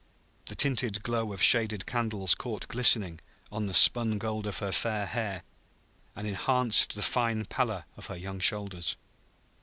[0.47, 3.19] The tinted glow of shaded candles caught glistening
[3.51, 5.43] on the spun gold of her fair hair,
[6.15, 8.95] and enhanced the fine pallor of her young shoulders.